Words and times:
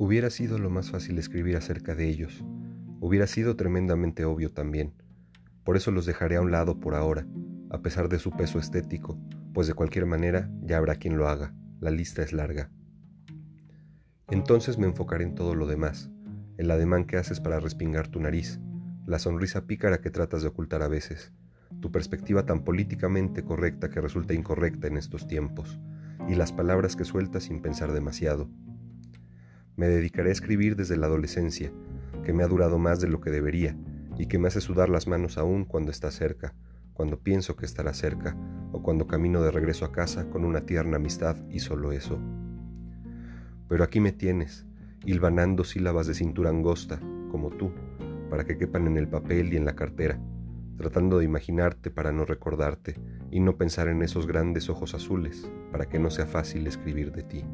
Hubiera 0.00 0.30
sido 0.30 0.58
lo 0.58 0.70
más 0.70 0.92
fácil 0.92 1.18
escribir 1.18 1.56
acerca 1.56 1.96
de 1.96 2.08
ellos. 2.08 2.44
Hubiera 3.00 3.26
sido 3.26 3.56
tremendamente 3.56 4.24
obvio 4.24 4.52
también. 4.52 4.94
Por 5.64 5.76
eso 5.76 5.90
los 5.90 6.06
dejaré 6.06 6.36
a 6.36 6.40
un 6.40 6.52
lado 6.52 6.78
por 6.78 6.94
ahora, 6.94 7.26
a 7.68 7.82
pesar 7.82 8.08
de 8.08 8.20
su 8.20 8.30
peso 8.30 8.60
estético, 8.60 9.18
pues 9.52 9.66
de 9.66 9.74
cualquier 9.74 10.06
manera 10.06 10.52
ya 10.62 10.78
habrá 10.78 10.94
quien 10.94 11.16
lo 11.16 11.28
haga. 11.28 11.52
La 11.80 11.90
lista 11.90 12.22
es 12.22 12.32
larga. 12.32 12.70
Entonces 14.28 14.78
me 14.78 14.86
enfocaré 14.86 15.24
en 15.24 15.34
todo 15.34 15.56
lo 15.56 15.66
demás, 15.66 16.12
el 16.58 16.70
ademán 16.70 17.04
que 17.04 17.16
haces 17.16 17.40
para 17.40 17.58
respingar 17.58 18.06
tu 18.06 18.20
nariz, 18.20 18.60
la 19.04 19.18
sonrisa 19.18 19.66
pícara 19.66 20.00
que 20.00 20.10
tratas 20.10 20.42
de 20.42 20.48
ocultar 20.48 20.82
a 20.82 20.88
veces, 20.88 21.32
tu 21.80 21.90
perspectiva 21.90 22.46
tan 22.46 22.62
políticamente 22.62 23.42
correcta 23.42 23.90
que 23.90 24.00
resulta 24.00 24.34
incorrecta 24.34 24.86
en 24.86 24.96
estos 24.96 25.26
tiempos, 25.26 25.80
y 26.28 26.36
las 26.36 26.52
palabras 26.52 26.94
que 26.94 27.04
sueltas 27.04 27.44
sin 27.44 27.60
pensar 27.62 27.92
demasiado. 27.92 28.48
Me 29.78 29.86
dedicaré 29.86 30.30
a 30.30 30.32
escribir 30.32 30.74
desde 30.74 30.96
la 30.96 31.06
adolescencia, 31.06 31.70
que 32.24 32.32
me 32.32 32.42
ha 32.42 32.48
durado 32.48 32.80
más 32.80 33.00
de 33.00 33.06
lo 33.06 33.20
que 33.20 33.30
debería 33.30 33.76
y 34.18 34.26
que 34.26 34.40
me 34.40 34.48
hace 34.48 34.60
sudar 34.60 34.88
las 34.88 35.06
manos 35.06 35.38
aún 35.38 35.64
cuando 35.64 35.92
está 35.92 36.10
cerca, 36.10 36.52
cuando 36.94 37.20
pienso 37.20 37.54
que 37.54 37.64
estará 37.64 37.94
cerca 37.94 38.36
o 38.72 38.82
cuando 38.82 39.06
camino 39.06 39.40
de 39.40 39.52
regreso 39.52 39.84
a 39.84 39.92
casa 39.92 40.28
con 40.30 40.44
una 40.44 40.62
tierna 40.62 40.96
amistad 40.96 41.36
y 41.48 41.60
solo 41.60 41.92
eso. 41.92 42.18
Pero 43.68 43.84
aquí 43.84 44.00
me 44.00 44.10
tienes, 44.10 44.66
hilvanando 45.06 45.62
sílabas 45.62 46.08
de 46.08 46.14
cintura 46.14 46.50
angosta, 46.50 46.98
como 47.30 47.50
tú, 47.50 47.70
para 48.30 48.44
que 48.44 48.58
quepan 48.58 48.88
en 48.88 48.96
el 48.96 49.06
papel 49.06 49.52
y 49.52 49.58
en 49.58 49.64
la 49.64 49.76
cartera, 49.76 50.20
tratando 50.76 51.20
de 51.20 51.24
imaginarte 51.24 51.92
para 51.92 52.10
no 52.10 52.24
recordarte 52.24 52.96
y 53.30 53.38
no 53.38 53.56
pensar 53.56 53.86
en 53.86 54.02
esos 54.02 54.26
grandes 54.26 54.68
ojos 54.70 54.94
azules, 54.94 55.48
para 55.70 55.88
que 55.88 56.00
no 56.00 56.10
sea 56.10 56.26
fácil 56.26 56.66
escribir 56.66 57.12
de 57.12 57.22
ti. 57.22 57.44